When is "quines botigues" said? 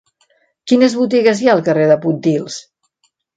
0.71-1.41